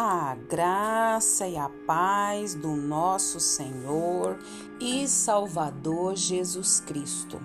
A 0.00 0.36
graça 0.36 1.48
e 1.48 1.56
a 1.56 1.68
paz 1.68 2.54
do 2.54 2.68
nosso 2.68 3.40
Senhor 3.40 4.38
e 4.78 5.08
Salvador 5.08 6.14
Jesus 6.14 6.78
Cristo. 6.78 7.40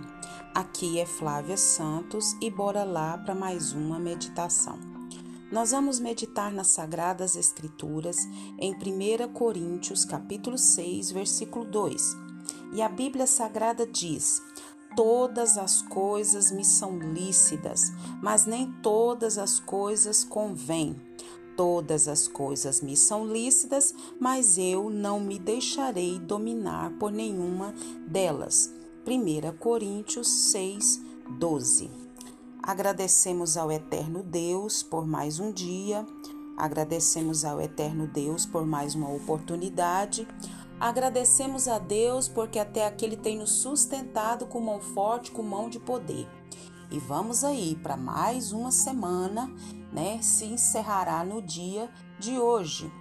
Aqui 0.54 1.00
é 1.00 1.06
Flávia 1.08 1.58
Santos 1.58 2.36
e 2.40 2.52
bora 2.52 2.84
lá 2.84 3.18
para 3.18 3.34
mais 3.34 3.74
uma 3.74 3.98
meditação. 3.98 4.78
Nós 5.52 5.72
vamos 5.72 6.00
meditar 6.00 6.52
nas 6.52 6.68
sagradas 6.68 7.36
escrituras 7.36 8.18
em 8.60 8.76
1 8.76 9.34
Coríntios, 9.34 10.06
capítulo 10.06 10.56
6, 10.56 11.10
versículo 11.10 11.66
2. 11.66 12.16
E 12.74 12.84
a 12.84 12.88
Bíblia 12.88 13.26
Sagrada 13.26 13.88
diz: 13.88 14.40
Todas 14.96 15.58
as 15.58 15.82
coisas 15.82 16.52
me 16.52 16.64
são 16.64 17.00
lícitas, 17.00 17.92
mas 18.22 18.46
nem 18.46 18.72
todas 18.84 19.40
as 19.40 19.60
coisas 19.60 20.24
convêm 20.24 21.13
Todas 21.56 22.08
as 22.08 22.28
coisas 22.28 22.82
me 22.82 22.98
são 22.98 23.28
lícitas, 23.28 23.94
mas 24.20 24.58
eu 24.58 24.90
não 24.90 25.20
me 25.20 25.38
deixarei 25.38 26.18
dominar 26.18 26.92
por 26.98 27.12
nenhuma 27.12 27.74
delas. 28.08 28.74
1 29.06 29.58
Coríntios 29.58 30.28
6, 30.28 31.02
12. 31.38 31.92
Agradecemos 32.62 33.58
ao 33.58 33.72
Eterno 33.72 34.24
Deus 34.24 34.82
por 34.82 35.06
mais 35.06 35.40
um 35.40 35.52
dia, 35.52 36.08
agradecemos 36.58 37.44
ao 37.44 37.60
Eterno 37.60 38.08
Deus 38.08 38.46
por 38.46 38.66
mais 38.66 38.96
uma 38.96 39.14
oportunidade. 39.14 40.28
Agradecemos 40.80 41.68
a 41.68 41.78
Deus 41.78 42.28
porque 42.28 42.58
até 42.58 42.88
aqui 42.88 43.06
Ele 43.06 43.18
tem 43.18 43.38
nos 43.38 43.52
sustentado 43.52 44.46
com 44.48 44.60
mão 44.60 44.80
forte, 44.80 45.32
com 45.32 45.44
mão 45.44 45.70
de 45.70 45.80
poder. 45.80 46.28
E 46.90 47.00
vamos 47.00 47.44
aí 47.44 47.76
para 47.82 47.98
mais 47.98 48.52
uma 48.52 48.72
semana, 48.72 49.52
né? 49.94 50.20
Se 50.22 50.46
encerrará 50.46 51.24
no 51.24 51.42
dia 51.42 51.90
de 52.20 52.40
hoje. 52.40 52.92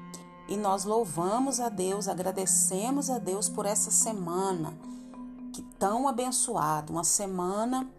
E 0.49 0.57
nós 0.57 0.85
louvamos 0.85 1.61
a 1.61 1.69
Deus, 1.69 2.09
agradecemos 2.09 3.09
a 3.09 3.19
Deus 3.19 3.49
por 3.49 3.65
essa 3.65 3.91
semana 3.91 4.75
que 5.53 5.63
tão 5.79 6.07
abençoada, 6.07 6.93
uma 6.93 7.05
semana 7.05 7.91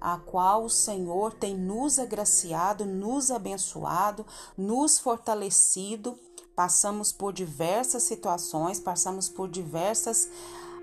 a 0.00 0.16
qual 0.16 0.64
o 0.64 0.70
Senhor 0.70 1.34
tem 1.34 1.56
nos 1.56 1.98
agraciado, 1.98 2.86
nos 2.86 3.30
abençoado, 3.30 4.24
nos 4.56 4.98
fortalecido. 4.98 6.18
Passamos 6.56 7.12
por 7.12 7.32
diversas 7.32 8.04
situações, 8.04 8.80
passamos 8.80 9.28
por 9.28 9.48
diversas 9.48 10.28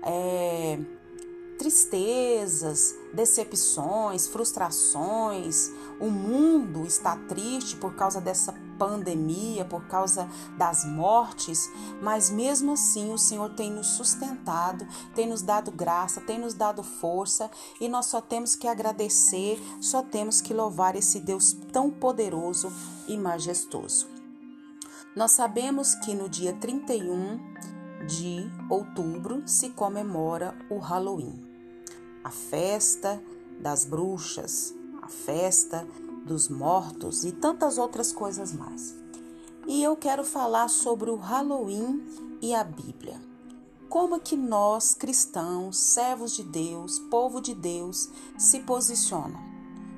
é, 0.02 0.78
tristezas, 1.58 2.94
decepções, 3.12 4.28
frustrações. 4.28 5.72
O 6.00 6.08
mundo 6.08 6.86
está 6.86 7.16
triste 7.16 7.76
por 7.76 7.94
causa 7.94 8.20
dessa 8.20 8.54
pandemia, 8.78 9.64
por 9.64 9.86
causa 9.88 10.28
das 10.56 10.84
mortes, 10.84 11.68
mas 12.00 12.30
mesmo 12.30 12.72
assim 12.72 13.12
o 13.12 13.18
Senhor 13.18 13.50
tem 13.50 13.72
nos 13.72 13.88
sustentado, 13.88 14.86
tem 15.16 15.28
nos 15.28 15.42
dado 15.42 15.72
graça, 15.72 16.20
tem 16.20 16.38
nos 16.38 16.54
dado 16.54 16.84
força 16.84 17.50
e 17.80 17.88
nós 17.88 18.06
só 18.06 18.20
temos 18.20 18.54
que 18.54 18.68
agradecer, 18.68 19.60
só 19.80 20.00
temos 20.00 20.40
que 20.40 20.54
louvar 20.54 20.94
esse 20.94 21.18
Deus 21.18 21.52
tão 21.72 21.90
poderoso 21.90 22.72
e 23.08 23.16
majestoso. 23.16 24.06
Nós 25.16 25.32
sabemos 25.32 25.96
que 25.96 26.14
no 26.14 26.28
dia 26.28 26.52
31 26.52 27.40
de 28.06 28.48
outubro 28.70 29.42
se 29.44 29.70
comemora 29.70 30.56
o 30.70 30.78
Halloween 30.78 31.47
a 32.28 32.30
festa 32.30 33.22
das 33.58 33.86
bruxas, 33.86 34.74
a 35.00 35.08
festa 35.08 35.88
dos 36.26 36.46
mortos 36.46 37.24
e 37.24 37.32
tantas 37.32 37.78
outras 37.78 38.12
coisas 38.12 38.52
mais. 38.52 38.94
E 39.66 39.82
eu 39.82 39.96
quero 39.96 40.22
falar 40.22 40.68
sobre 40.68 41.10
o 41.10 41.16
Halloween 41.16 42.06
e 42.42 42.54
a 42.54 42.62
Bíblia. 42.62 43.18
Como 43.88 44.16
é 44.16 44.18
que 44.18 44.36
nós, 44.36 44.92
cristãos, 44.92 45.78
servos 45.78 46.36
de 46.36 46.42
Deus, 46.42 46.98
povo 46.98 47.40
de 47.40 47.54
Deus, 47.54 48.10
se 48.36 48.60
posicionam? 48.60 49.40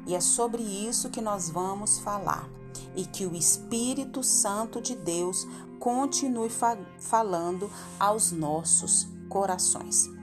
E 0.07 0.15
é 0.15 0.21
sobre 0.21 0.63
isso 0.63 1.11
que 1.11 1.21
nós 1.21 1.51
vamos 1.51 1.99
falar. 1.99 2.49
E 2.95 3.05
que 3.07 3.27
o 3.27 3.35
Espírito 3.35 4.23
Santo 4.23 4.81
de 4.81 4.95
Deus 4.95 5.49
continue 5.81 6.49
fa 6.49 6.79
falando 7.01 7.69
aos 7.99 8.31
nossos 8.31 9.09
corações. 9.29 10.20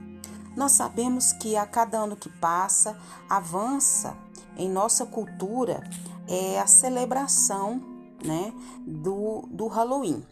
Nós 0.58 0.72
sabemos 0.72 1.32
que 1.32 1.54
a 1.54 1.64
cada 1.64 1.98
ano 1.98 2.16
que 2.16 2.28
passa, 2.28 2.98
avança 3.30 4.18
em 4.56 4.68
nossa 4.68 5.06
cultura 5.06 5.88
é 6.26 6.58
a 6.58 6.66
celebração 6.66 7.80
né, 8.24 8.52
do, 8.84 9.44
do 9.52 9.68
Halloween. 9.68 10.26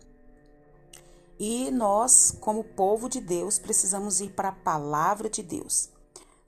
E 1.38 1.70
nós, 1.70 2.36
como 2.40 2.64
povo 2.64 3.08
de 3.08 3.20
Deus, 3.20 3.60
precisamos 3.60 4.20
ir 4.20 4.32
para 4.32 4.48
a 4.48 4.52
palavra 4.52 5.30
de 5.30 5.44
Deus. 5.44 5.90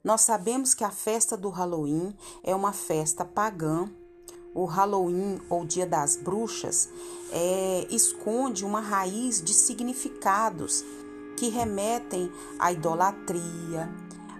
Nós 0.03 0.23
sabemos 0.23 0.73
que 0.73 0.83
a 0.83 0.91
festa 0.91 1.37
do 1.37 1.49
Halloween 1.49 2.13
é 2.43 2.53
uma 2.53 2.73
festa 2.73 3.23
pagã. 3.23 3.89
O 4.53 4.65
Halloween 4.65 5.39
ou 5.49 5.65
Dia 5.65 5.87
das 5.87 6.17
Bruxas 6.17 6.89
é, 7.31 7.87
esconde 7.89 8.65
uma 8.65 8.81
raiz 8.81 9.41
de 9.41 9.53
significados 9.53 10.83
que 11.39 11.47
remetem 11.47 12.29
à 12.59 12.73
idolatria, 12.73 13.89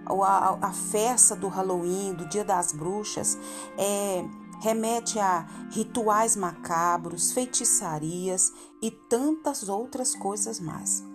a, 0.06 0.58
a 0.60 0.72
festa 0.72 1.34
do 1.34 1.48
Halloween, 1.48 2.12
do 2.12 2.28
Dia 2.28 2.44
das 2.44 2.72
Bruxas, 2.72 3.38
é, 3.78 4.22
remete 4.60 5.18
a 5.18 5.46
rituais 5.70 6.36
macabros, 6.36 7.32
feitiçarias 7.32 8.52
e 8.82 8.90
tantas 8.90 9.66
outras 9.70 10.14
coisas 10.14 10.60
mais 10.60 11.09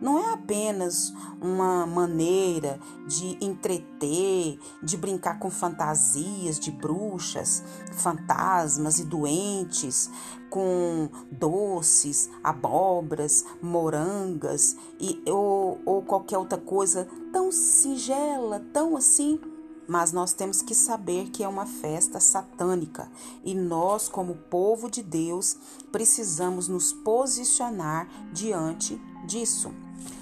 não 0.00 0.18
é 0.18 0.32
apenas 0.32 1.12
uma 1.40 1.86
maneira 1.86 2.78
de 3.06 3.36
entreter, 3.44 4.58
de 4.82 4.96
brincar 4.96 5.38
com 5.38 5.50
fantasias 5.50 6.58
de 6.58 6.70
bruxas, 6.70 7.62
fantasmas 7.92 8.98
e 8.98 9.04
doentes, 9.04 10.10
com 10.48 11.08
doces, 11.30 12.30
abobras, 12.42 13.44
morangas 13.60 14.76
e, 15.00 15.22
ou, 15.26 15.80
ou 15.84 16.02
qualquer 16.02 16.38
outra 16.38 16.58
coisa 16.58 17.08
tão 17.32 17.50
singela, 17.50 18.64
tão 18.72 18.96
assim. 18.96 19.40
Mas 19.86 20.12
nós 20.12 20.34
temos 20.34 20.60
que 20.60 20.74
saber 20.74 21.30
que 21.30 21.42
é 21.42 21.48
uma 21.48 21.64
festa 21.64 22.20
satânica 22.20 23.10
e 23.42 23.54
nós, 23.54 24.06
como 24.06 24.34
povo 24.34 24.90
de 24.90 25.02
Deus, 25.02 25.56
precisamos 25.90 26.68
nos 26.68 26.92
posicionar 26.92 28.06
diante 28.30 29.00
disso. 29.26 29.72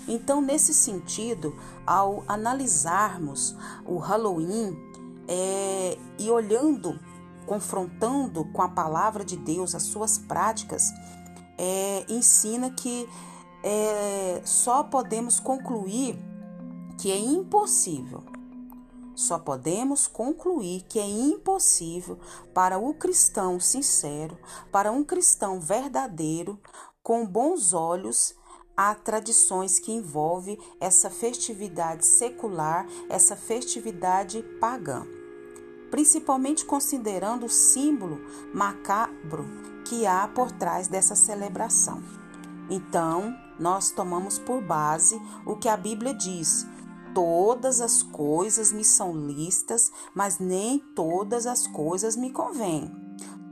Então, 0.08 0.40
nesse 0.40 0.72
sentido, 0.72 1.54
ao 1.86 2.22
analisarmos 2.28 3.56
o 3.84 3.98
Halloween 3.98 4.76
é, 5.26 5.98
e 6.18 6.30
olhando, 6.30 6.98
confrontando 7.46 8.44
com 8.52 8.62
a 8.62 8.68
palavra 8.68 9.24
de 9.24 9.36
Deus 9.36 9.74
as 9.74 9.82
suas 9.82 10.16
práticas, 10.16 10.92
é, 11.58 12.04
ensina 12.08 12.70
que 12.70 13.08
é, 13.62 14.40
só 14.44 14.84
podemos 14.84 15.40
concluir 15.40 16.18
que 16.98 17.10
é 17.10 17.18
impossível. 17.18 18.22
Só 19.14 19.38
podemos 19.38 20.06
concluir 20.06 20.82
que 20.82 20.98
é 20.98 21.08
impossível 21.08 22.18
para 22.52 22.78
o 22.78 22.92
cristão 22.92 23.58
sincero, 23.58 24.38
para 24.70 24.92
um 24.92 25.02
cristão 25.02 25.58
verdadeiro, 25.58 26.60
com 27.02 27.26
bons 27.26 27.72
olhos, 27.72 28.34
há 28.76 28.94
tradições 28.94 29.78
que 29.78 29.92
envolvem 29.92 30.58
essa 30.78 31.08
festividade 31.08 32.04
secular, 32.04 32.86
essa 33.08 33.34
festividade 33.34 34.42
pagã, 34.60 35.06
principalmente 35.90 36.64
considerando 36.64 37.46
o 37.46 37.50
símbolo 37.50 38.20
macabro 38.52 39.46
que 39.84 40.06
há 40.06 40.28
por 40.28 40.50
trás 40.52 40.88
dessa 40.88 41.14
celebração. 41.14 42.02
Então, 42.68 43.34
nós 43.58 43.90
tomamos 43.90 44.38
por 44.38 44.60
base 44.60 45.20
o 45.46 45.56
que 45.56 45.68
a 45.68 45.76
Bíblia 45.76 46.12
diz: 46.12 46.66
todas 47.14 47.80
as 47.80 48.02
coisas 48.02 48.72
me 48.72 48.84
são 48.84 49.16
listas, 49.16 49.90
mas 50.14 50.38
nem 50.38 50.78
todas 50.78 51.46
as 51.46 51.66
coisas 51.66 52.16
me 52.16 52.30
convêm. 52.30 53.05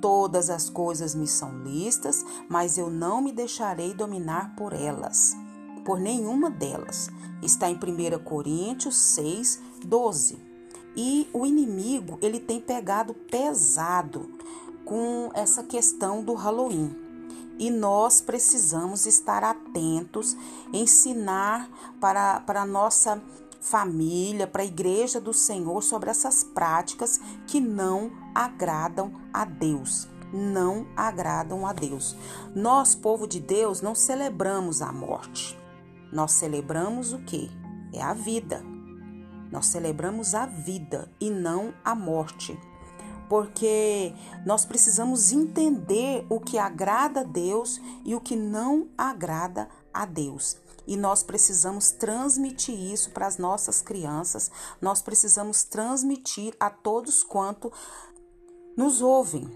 Todas 0.04 0.50
as 0.50 0.68
coisas 0.68 1.14
me 1.14 1.26
são 1.26 1.62
listas, 1.62 2.26
mas 2.46 2.76
eu 2.76 2.90
não 2.90 3.22
me 3.22 3.32
deixarei 3.32 3.94
dominar 3.94 4.54
por 4.54 4.74
elas, 4.74 5.34
por 5.82 5.98
nenhuma 5.98 6.50
delas. 6.50 7.08
Está 7.40 7.70
em 7.70 7.76
1 7.76 8.22
Coríntios 8.22 8.96
6, 8.96 9.62
12. 9.82 10.38
E 10.94 11.26
o 11.32 11.46
inimigo, 11.46 12.18
ele 12.20 12.38
tem 12.38 12.60
pegado 12.60 13.14
pesado 13.14 14.28
com 14.84 15.30
essa 15.32 15.62
questão 15.62 16.22
do 16.22 16.34
Halloween. 16.34 16.94
E 17.58 17.70
nós 17.70 18.20
precisamos 18.20 19.06
estar 19.06 19.42
atentos, 19.42 20.36
ensinar 20.70 21.66
para, 21.98 22.40
para 22.40 22.60
a 22.60 22.66
nossa 22.66 23.22
família, 23.58 24.46
para 24.46 24.60
a 24.64 24.66
igreja 24.66 25.18
do 25.18 25.32
Senhor 25.32 25.82
sobre 25.82 26.10
essas 26.10 26.44
práticas 26.44 27.18
que 27.46 27.58
não 27.58 28.23
agradam 28.34 29.12
a 29.32 29.44
Deus. 29.44 30.08
não 30.32 30.88
agradam 30.96 31.64
a 31.64 31.72
Deus. 31.72 32.16
Nós, 32.56 32.94
povo 32.94 33.24
de 33.24 33.38
Deus, 33.38 33.80
não 33.80 33.94
celebramos 33.94 34.82
a 34.82 34.92
morte. 34.92 35.56
Nós 36.12 36.32
celebramos 36.32 37.12
o 37.12 37.18
que? 37.20 37.48
É 37.92 38.02
a 38.02 38.12
vida. 38.12 38.60
Nós 39.50 39.66
celebramos 39.66 40.34
a 40.34 40.46
vida 40.46 41.08
e 41.20 41.30
não 41.30 41.72
a 41.84 41.94
morte. 41.94 42.58
Porque 43.28 44.12
nós 44.44 44.64
precisamos 44.64 45.30
entender 45.30 46.26
o 46.28 46.40
que 46.40 46.58
agrada 46.58 47.20
a 47.20 47.24
Deus 47.24 47.80
e 48.04 48.14
o 48.14 48.20
que 48.20 48.34
não 48.34 48.88
agrada 48.98 49.68
a 49.92 50.04
Deus. 50.04 50.56
E 50.86 50.96
nós 50.96 51.22
precisamos 51.22 51.92
transmitir 51.92 52.78
isso 52.78 53.10
para 53.10 53.26
as 53.26 53.38
nossas 53.38 53.80
crianças, 53.80 54.50
nós 54.80 55.00
precisamos 55.00 55.64
transmitir 55.64 56.54
a 56.60 56.68
todos 56.68 57.22
quanto 57.22 57.72
nos 58.76 59.00
ouvem. 59.00 59.48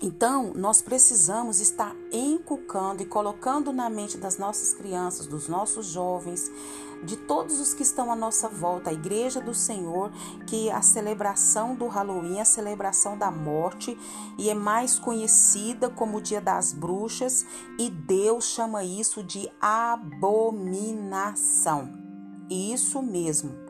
Então, 0.00 0.52
nós 0.54 0.80
precisamos 0.80 1.60
estar 1.60 1.92
encucando 2.12 3.00
e 3.00 3.06
colocando 3.06 3.72
na 3.72 3.90
mente 3.90 4.16
das 4.16 4.38
nossas 4.38 4.72
crianças, 4.72 5.26
dos 5.26 5.48
nossos 5.48 5.86
jovens, 5.86 6.48
de 7.02 7.16
todos 7.16 7.58
os 7.58 7.74
que 7.74 7.82
estão 7.82 8.12
à 8.12 8.16
nossa 8.16 8.48
volta, 8.48 8.90
a 8.90 8.92
igreja 8.92 9.40
do 9.40 9.52
Senhor, 9.52 10.12
que 10.46 10.70
a 10.70 10.80
celebração 10.82 11.74
do 11.74 11.88
Halloween, 11.88 12.38
a 12.38 12.44
celebração 12.44 13.18
da 13.18 13.28
morte, 13.30 13.98
e 14.38 14.48
é 14.48 14.54
mais 14.54 15.00
conhecida 15.00 15.90
como 15.90 16.18
o 16.18 16.22
Dia 16.22 16.40
das 16.40 16.72
Bruxas, 16.72 17.44
e 17.76 17.90
Deus 17.90 18.44
chama 18.44 18.84
isso 18.84 19.20
de 19.20 19.50
abominação. 19.60 20.86
Isso 22.48 23.02
mesmo 23.02 23.67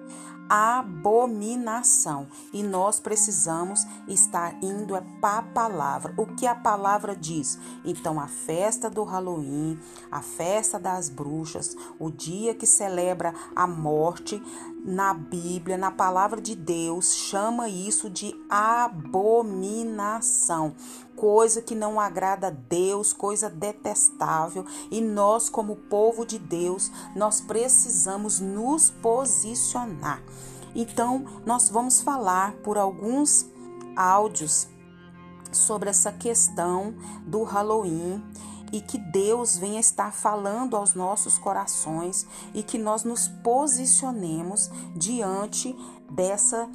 abominação. 0.49 2.29
E 2.53 2.63
nós 2.63 2.99
precisamos 3.01 3.85
estar 4.07 4.63
indo 4.63 4.97
é 4.97 5.03
para 5.21 5.39
a 5.39 5.43
palavra. 5.43 6.15
O 6.17 6.27
que 6.27 6.47
a 6.47 6.55
palavra 6.55 7.15
diz? 7.15 7.59
Então, 7.85 8.19
a 8.19 8.27
festa 8.27 8.89
do 8.89 9.05
Halloween, 9.05 9.79
a 10.11 10.23
festa 10.23 10.79
das 10.79 11.09
bruxas, 11.09 11.77
o 11.99 12.11
dia 12.11 12.55
que 12.55 12.67
celebra 12.67 13.35
a 13.55 13.67
morte, 13.67 14.43
na 14.89 15.13
Bíblia, 15.13 15.77
na 15.77 15.91
palavra 15.91 16.41
de 16.41 16.57
Deus, 16.57 17.15
chama 17.15 17.69
isso 17.69 18.09
de 18.09 18.35
abominação, 18.49 19.95
coisa 21.15 21.61
que 21.61 21.75
não 21.75 22.01
agrada 22.01 22.47
a 22.47 22.51
Deus, 22.51 23.13
coisa 23.13 23.51
detestável, 23.51 24.65
e 24.91 25.03
nós 25.03 25.51
como 25.51 25.77
povo 25.77 26.25
de 26.25 26.39
Deus, 26.39 26.91
nós 27.15 27.39
precisamos 27.39 28.41
nos 28.41 28.89
posicionar. 28.89 30.23
Então, 30.75 31.23
nós 31.45 31.69
vamos 31.69 32.01
falar 32.01 32.55
por 32.63 32.79
alguns 32.79 33.47
áudios 33.95 34.69
sobre 35.53 35.91
essa 35.91 36.11
questão 36.11 36.95
do 37.27 37.43
Halloween 37.43 38.23
e 38.73 38.81
que 38.81 38.99
Deus 38.99 39.57
venha 39.57 39.81
estar 39.81 40.13
falando 40.13 40.77
aos 40.77 40.95
nossos 40.95 41.39
corações 41.39 42.27
e 42.55 42.63
que 42.63 42.79
nós 42.79 43.05
nos 43.05 43.29
posicionemos 43.29 44.71
diante 44.95 45.75
dessa 46.11 46.69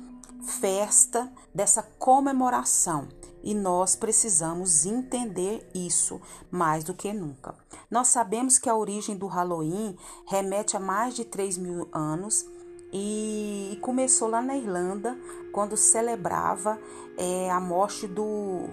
festa, 0.44 1.32
dessa 1.54 1.84
comemoração. 1.84 3.08
E 3.44 3.54
nós 3.54 3.96
precisamos 3.96 4.86
entender 4.86 5.70
isso 5.74 6.22
mais 6.50 6.84
do 6.84 6.94
que 6.94 7.12
nunca. 7.12 7.56
Nós 7.92 8.08
sabemos 8.08 8.58
que 8.58 8.70
a 8.70 8.76
origem 8.76 9.18
do 9.18 9.28
Halloween 9.28 9.98
remete 10.26 10.78
a 10.78 10.80
mais 10.80 11.14
de 11.14 11.26
3 11.26 11.58
mil 11.58 11.90
anos 11.92 12.46
e 12.94 13.78
começou 13.82 14.30
lá 14.30 14.42
na 14.42 14.56
Irlanda, 14.56 15.18
quando 15.52 15.76
celebrava 15.76 16.80
é, 17.18 17.50
a 17.50 17.60
morte 17.60 18.08
do 18.08 18.70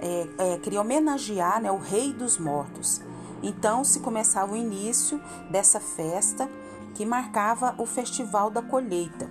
é, 0.00 0.54
é, 0.54 0.58
queria 0.58 0.80
homenagear 0.80 1.60
né, 1.60 1.70
o 1.70 1.78
rei 1.78 2.12
dos 2.12 2.38
mortos. 2.38 3.00
Então 3.42 3.84
se 3.84 4.00
começava 4.00 4.52
o 4.52 4.56
início 4.56 5.20
dessa 5.50 5.78
festa 5.78 6.48
que 6.94 7.04
marcava 7.04 7.74
o 7.78 7.86
festival 7.86 8.50
da 8.50 8.62
colheita. 8.62 9.28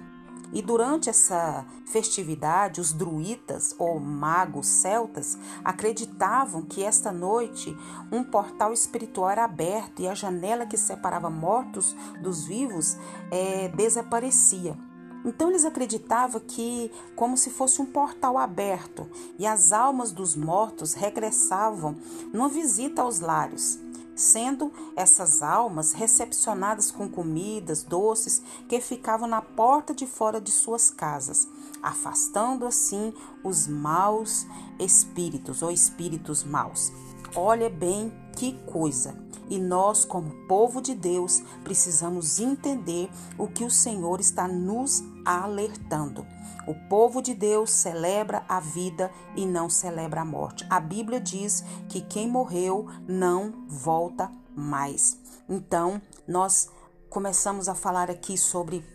E 0.54 0.62
durante 0.62 1.10
essa 1.10 1.66
festividade, 1.88 2.80
os 2.80 2.94
druitas 2.94 3.74
ou 3.80 4.00
magos 4.00 4.68
celtas 4.68 5.36
acreditavam 5.66 6.62
que 6.62 6.84
esta 6.84 7.12
noite 7.12 7.76
um 8.12 8.24
portal 8.24 8.72
espiritual 8.72 9.32
era 9.32 9.46
aberto 9.46 10.04
e 10.04 10.08
a 10.08 10.14
janela 10.14 10.68
que 10.68 10.78
separava 10.78 11.28
mortos 11.28 11.96
dos 12.22 12.46
vivos 12.46 12.98
é, 13.32 13.68
desaparecia. 13.70 14.78
Então 15.26 15.50
eles 15.50 15.66
acreditavam 15.66 16.42
que, 16.42 16.92
como 17.16 17.38
se 17.38 17.50
fosse 17.50 17.82
um 17.82 17.86
portal 17.86 18.38
aberto, 18.38 19.10
e 19.40 19.46
as 19.46 19.72
almas 19.72 20.12
dos 20.12 20.36
mortos 20.36 20.94
regressavam 20.94 21.96
numa 22.34 22.50
visita 22.50 23.02
aos 23.02 23.20
lares, 23.20 23.80
sendo 24.16 24.72
essas 24.96 25.42
almas 25.42 25.94
recepcionadas 25.94 26.92
com 26.92 27.10
comidas, 27.10 27.84
doces 27.84 28.42
que 28.68 28.80
ficavam 28.82 29.28
na 29.28 29.42
porta 29.42 29.94
de 29.94 30.06
fora 30.06 30.40
de 30.40 30.52
suas 30.52 30.90
casas, 30.90 31.48
afastando 31.82 32.66
assim 32.66 33.14
os 33.44 33.68
maus 33.68 34.46
espíritos 34.80 35.62
ou 35.62 35.72
espíritos 35.72 36.44
maus. 36.44 36.92
Olha 37.36 37.70
bem 37.70 38.14
que 38.36 38.54
coisa! 38.66 39.33
E 39.50 39.60
nós, 39.60 40.06
como 40.06 40.48
povo 40.48 40.82
de 40.82 40.94
Deus, 40.94 41.42
precisamos 41.64 42.40
entender 42.40 43.10
o 43.38 43.48
que 43.48 43.64
o 43.64 43.70
Senhor 43.70 44.20
está 44.20 44.48
nos 44.48 45.04
alertando. 45.26 46.26
O 46.68 46.74
povo 46.88 47.22
de 47.22 47.34
Deus 47.34 47.72
celebra 47.72 48.46
a 48.48 48.60
vida 48.60 49.12
e 49.36 49.46
não 49.46 49.70
celebra 49.70 50.22
a 50.22 50.26
morte. 50.26 50.66
A 50.70 50.80
Bíblia 50.80 51.20
diz 51.20 51.64
que 51.90 52.02
quem 52.02 52.30
morreu 52.30 52.88
não 53.08 53.66
volta 53.68 54.32
mais. 54.56 55.18
Então, 55.50 56.02
nós 56.28 56.70
começamos 57.10 57.68
a 57.68 57.76
falar 57.76 58.10
aqui 58.10 58.38
sobre 58.38 58.86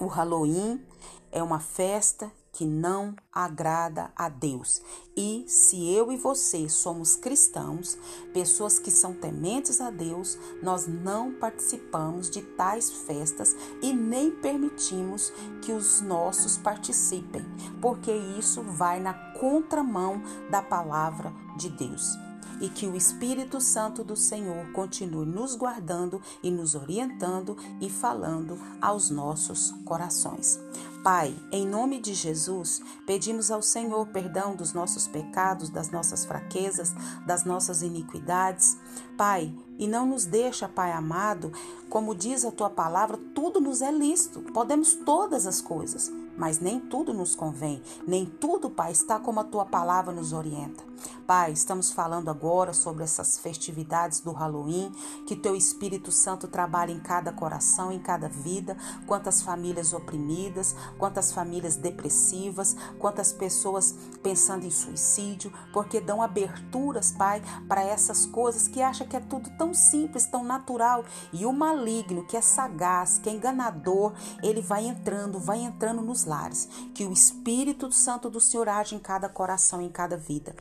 o 0.00 0.06
Halloween. 0.06 0.84
É 1.30 1.42
uma 1.42 1.60
festa 1.60 2.30
que 2.56 2.64
não 2.64 3.14
agrada 3.30 4.10
a 4.16 4.30
Deus. 4.30 4.80
E 5.14 5.44
se 5.46 5.92
eu 5.92 6.10
e 6.10 6.16
você 6.16 6.70
somos 6.70 7.14
cristãos, 7.14 7.98
pessoas 8.32 8.78
que 8.78 8.90
são 8.90 9.12
tementes 9.12 9.78
a 9.78 9.90
Deus, 9.90 10.38
nós 10.62 10.86
não 10.86 11.34
participamos 11.34 12.30
de 12.30 12.40
tais 12.40 12.90
festas 12.90 13.54
e 13.82 13.92
nem 13.92 14.30
permitimos 14.30 15.30
que 15.60 15.70
os 15.70 16.00
nossos 16.00 16.56
participem, 16.56 17.44
porque 17.78 18.10
isso 18.12 18.62
vai 18.62 19.00
na 19.00 19.12
contramão 19.34 20.22
da 20.50 20.62
palavra 20.62 21.30
de 21.58 21.68
Deus 21.68 22.16
e 22.58 22.70
que 22.70 22.86
o 22.86 22.96
Espírito 22.96 23.60
Santo 23.60 24.02
do 24.02 24.16
Senhor 24.16 24.72
continue 24.72 25.26
nos 25.26 25.54
guardando 25.54 26.22
e 26.42 26.50
nos 26.50 26.74
orientando 26.74 27.54
e 27.82 27.90
falando 27.90 28.58
aos 28.80 29.10
nossos 29.10 29.72
corações. 29.84 30.58
Pai, 31.06 31.36
em 31.52 31.64
nome 31.64 32.00
de 32.00 32.12
Jesus, 32.14 32.82
pedimos 33.06 33.52
ao 33.52 33.62
Senhor 33.62 34.08
perdão 34.08 34.56
dos 34.56 34.72
nossos 34.72 35.06
pecados, 35.06 35.70
das 35.70 35.88
nossas 35.88 36.24
fraquezas, 36.24 36.92
das 37.24 37.44
nossas 37.44 37.80
iniquidades. 37.80 38.76
Pai, 39.16 39.54
e 39.78 39.86
não 39.86 40.04
nos 40.04 40.24
deixa, 40.24 40.66
Pai 40.66 40.90
amado, 40.90 41.52
como 41.88 42.12
diz 42.12 42.44
a 42.44 42.50
tua 42.50 42.68
palavra, 42.68 43.16
tudo 43.36 43.60
nos 43.60 43.82
é 43.82 43.92
lícito, 43.92 44.40
podemos 44.52 44.96
todas 44.96 45.46
as 45.46 45.60
coisas, 45.60 46.10
mas 46.36 46.58
nem 46.58 46.80
tudo 46.80 47.14
nos 47.14 47.36
convém, 47.36 47.80
nem 48.04 48.26
tudo, 48.26 48.68
Pai, 48.68 48.90
está 48.90 49.20
como 49.20 49.38
a 49.38 49.44
tua 49.44 49.64
palavra 49.64 50.12
nos 50.12 50.32
orienta. 50.32 50.82
Pai, 51.26 51.50
estamos 51.50 51.90
falando 51.90 52.30
agora 52.30 52.72
sobre 52.72 53.02
essas 53.02 53.36
festividades 53.36 54.20
do 54.20 54.30
Halloween, 54.30 54.92
que 55.26 55.34
teu 55.34 55.56
Espírito 55.56 56.12
Santo 56.12 56.46
trabalhe 56.46 56.92
em 56.92 57.00
cada 57.00 57.32
coração, 57.32 57.90
em 57.90 57.98
cada 57.98 58.28
vida, 58.28 58.76
quantas 59.08 59.42
famílias 59.42 59.92
oprimidas, 59.92 60.76
quantas 60.96 61.32
famílias 61.32 61.74
depressivas, 61.74 62.76
quantas 63.00 63.32
pessoas 63.32 63.92
pensando 64.22 64.66
em 64.66 64.70
suicídio, 64.70 65.52
porque 65.72 66.00
dão 66.00 66.22
aberturas, 66.22 67.10
Pai, 67.10 67.42
para 67.66 67.82
essas 67.82 68.24
coisas 68.26 68.68
que 68.68 68.80
acha 68.80 69.04
que 69.04 69.16
é 69.16 69.20
tudo 69.20 69.50
tão 69.58 69.74
simples, 69.74 70.26
tão 70.26 70.44
natural, 70.44 71.04
e 71.32 71.44
o 71.44 71.52
maligno, 71.52 72.24
que 72.24 72.36
é 72.36 72.40
sagaz, 72.40 73.18
que 73.18 73.28
é 73.28 73.32
enganador, 73.32 74.12
ele 74.44 74.60
vai 74.60 74.86
entrando, 74.86 75.40
vai 75.40 75.58
entrando 75.58 76.02
nos 76.02 76.24
lares. 76.24 76.68
Que 76.94 77.04
o 77.04 77.12
Espírito 77.12 77.90
Santo 77.90 78.30
do 78.30 78.40
Senhor 78.40 78.68
age 78.68 78.94
em 78.94 79.00
cada 79.00 79.28
coração, 79.28 79.82
em 79.82 79.88
cada 79.88 80.16
vida. 80.16 80.54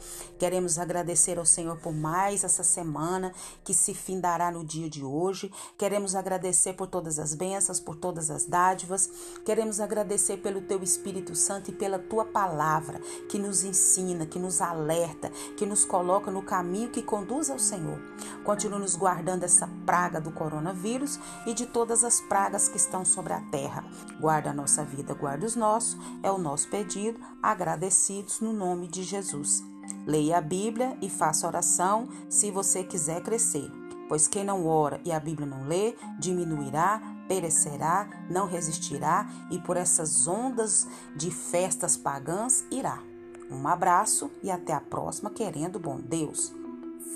Queremos 0.56 0.80
agradecer 0.80 1.38
ao 1.38 1.46
Senhor 1.46 1.76
por 1.80 1.94
mais 1.94 2.46
essa 2.46 2.64
semana 2.64 3.34
que 3.62 3.74
se 3.74 3.94
findará 3.94 4.50
no 4.50 4.64
dia 4.64 4.90
de 4.90 5.04
hoje. 5.04 5.52
Queremos 5.78 6.16
agradecer 6.16 6.72
por 6.76 6.88
todas 6.88 7.20
as 7.20 7.36
bênçãos, 7.36 7.82
por 7.82 7.98
todas 7.98 8.32
as 8.32 8.46
dádivas. 8.46 9.10
Queremos 9.44 9.82
agradecer 9.82 10.38
pelo 10.38 10.62
teu 10.62 10.82
Espírito 10.82 11.36
Santo 11.36 11.72
e 11.72 11.74
pela 11.74 12.00
tua 12.00 12.24
palavra 12.24 13.02
que 13.28 13.38
nos 13.38 13.66
ensina, 13.66 14.26
que 14.26 14.40
nos 14.40 14.62
alerta, 14.62 15.30
que 15.58 15.66
nos 15.66 15.84
coloca 15.84 16.32
no 16.32 16.42
caminho 16.42 16.90
que 16.90 17.04
conduz 17.04 17.50
ao 17.50 17.60
Senhor. 17.60 18.00
Continua 18.46 18.80
nos 18.80 18.96
guardando 18.96 19.44
essa 19.44 19.70
praga 19.86 20.22
do 20.22 20.32
coronavírus 20.32 21.20
e 21.46 21.54
de 21.54 21.66
todas 21.66 22.02
as 22.02 22.22
pragas 22.22 22.70
que 22.70 22.78
estão 22.78 23.04
sobre 23.04 23.34
a 23.34 23.42
terra. 23.52 23.84
Guarda 24.22 24.52
a 24.52 24.54
nossa 24.54 24.86
vida, 24.86 25.14
guarda 25.14 25.46
os 25.46 25.58
nossos, 25.58 25.98
é 26.24 26.32
o 26.32 26.38
nosso 26.38 26.70
pedido, 26.70 27.20
agradecidos 27.44 28.40
no 28.40 28.54
nome 28.54 28.88
de 28.88 29.04
Jesus. 29.04 29.75
Leia 30.06 30.38
a 30.38 30.42
Bíblia 30.42 30.98
e 31.02 31.10
faça 31.10 31.48
oração 31.48 32.08
se 32.30 32.52
você 32.52 32.84
quiser 32.84 33.22
crescer. 33.22 33.70
Pois 34.08 34.28
quem 34.28 34.44
não 34.44 34.68
ora 34.68 35.02
e 35.04 35.12
a 35.12 35.20
Bíblia 35.20 35.48
não 35.48 35.68
lê, 35.68 35.96
diminuirá, 36.20 37.02
perecerá, 37.28 38.08
não 38.30 38.48
resistirá 38.48 39.28
e 39.50 39.60
por 39.60 39.78
essas 39.78 40.28
ondas 40.28 40.88
de 41.16 41.32
festas 41.32 41.98
pagãs 41.98 42.64
irá. 42.72 43.02
Um 43.50 43.68
abraço 43.68 44.32
e 44.44 44.52
até 44.52 44.74
a 44.74 44.82
próxima, 44.82 45.30
querendo 45.30 45.80
bom 45.80 46.00
Deus. 46.00 46.54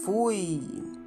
Fui! 0.03 0.98